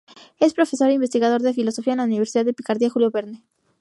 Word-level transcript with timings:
Es 0.39 0.55
profesor-investigador 0.55 1.43
de 1.43 1.53
Filosofía 1.53 1.93
en 1.93 1.97
la 1.97 2.05
Universidad 2.05 2.43
de 2.43 2.53
Picardía 2.55 2.89
Julio 2.89 3.11
Verne. 3.11 3.43